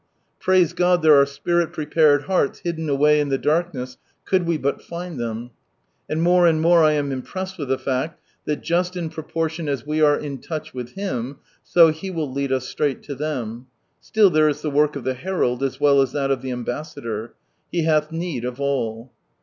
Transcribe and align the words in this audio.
Praise 0.39 0.73
God, 0.73 1.03
there 1.03 1.15
are 1.15 1.27
Spirit 1.27 1.71
prepared 1.73 2.23
hearts 2.23 2.61
hidden 2.61 2.89
away 2.89 3.19
in 3.19 3.29
the 3.29 3.37
darkness 3.37 3.97
could 4.25 4.47
we 4.47 4.57
but 4.57 4.81
find 4.81 5.19
ihem, 5.19 5.51
(and 6.09 6.23
more 6.23 6.47
and 6.47 6.59
more 6.59 6.83
I 6.83 6.93
am 6.93 7.11
impressed 7.11 7.59
with 7.59 7.67
the 7.67 7.77
fact 7.77 8.19
that 8.45 8.63
just 8.63 8.95
in 8.97 9.11
pro 9.11 9.23
portion 9.23 9.69
as 9.69 9.85
we 9.85 10.01
are 10.01 10.17
in 10.17 10.39
touch 10.39 10.73
with 10.73 10.93
Him, 10.93 11.37
so 11.61 11.89
He 11.89 12.09
will 12.09 12.33
lead 12.33 12.51
iis 12.51 12.63
straight 12.63 13.03
to 13.03 13.13
them;) 13.13 13.67
still 13.99 14.31
there 14.31 14.49
is 14.49 14.65
ihe 14.65 14.73
work 14.73 14.95
of 14.95 15.03
the 15.03 15.13
herald, 15.13 15.61
as 15.61 15.79
well 15.79 16.01
as 16.01 16.13
that 16.13 16.31
of 16.31 16.41
the 16.41 16.49
ambassador. 16.51 17.35
He 17.71 17.83
hath 17.83 18.11
need 18.11 18.43
of 18.43 18.59
ail. 18.59 19.11